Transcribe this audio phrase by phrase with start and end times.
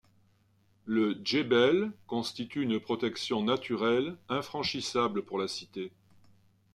[0.87, 5.91] Le djebel constitue une protection naturelle infranchissable pour la cité.